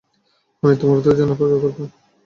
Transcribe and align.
আমি 0.63 0.73
তোমার 0.79 0.97
উত্তরের 0.97 1.17
জন্য 1.19 1.31
অপেক্ষা 1.33 1.57
করবো। 1.63 1.83